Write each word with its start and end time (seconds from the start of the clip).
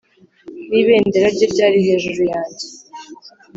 N’ibendera 0.69 1.27
rye 1.35 1.47
ryari 1.53 1.79
hejuru 1.87 2.21
yanjye 2.33 2.65